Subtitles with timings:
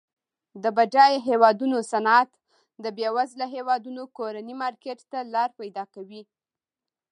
[0.63, 2.29] د بډایه هیوادونو صنعت
[2.83, 6.23] د بیوزله هیوادونو کورني مارکیټ ته لار پیداکوي.